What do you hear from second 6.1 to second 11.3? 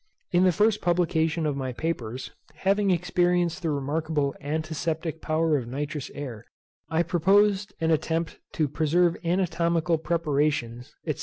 air, I proposed an attempt to preserve anatomical preparations, &c.